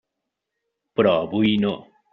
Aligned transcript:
Però 0.99 1.15
avui 1.27 1.57
no. 1.67 1.77